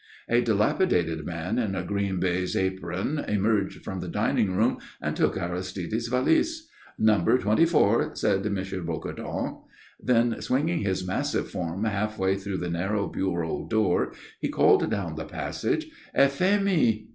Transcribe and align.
A 0.27 0.41
dilapidated 0.41 1.27
man 1.27 1.59
in 1.59 1.75
a 1.75 1.83
green 1.83 2.19
baize 2.19 2.55
apron 2.55 3.19
emerged 3.19 3.83
from 3.83 3.99
the 3.99 4.07
dining 4.07 4.55
room 4.55 4.79
and 4.99 5.15
took 5.15 5.37
Aristide's 5.37 6.07
valise. 6.07 6.67
"No. 6.97 7.21
24," 7.37 8.15
said 8.15 8.43
M. 8.43 8.55
Bocardon. 8.83 9.61
Then, 10.01 10.41
swinging 10.41 10.79
his 10.79 11.05
massive 11.05 11.51
form 11.51 11.83
halfway 11.83 12.35
through 12.35 12.57
the 12.57 12.67
narrow 12.71 13.05
bureau 13.07 13.67
door, 13.69 14.11
he 14.39 14.49
called 14.49 14.89
down 14.89 15.13
the 15.17 15.25
passage, 15.25 15.85
"Euphémie!" 16.17 17.05